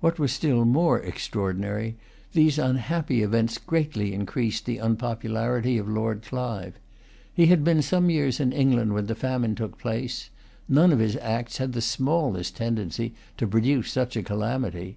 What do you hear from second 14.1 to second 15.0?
a calamity.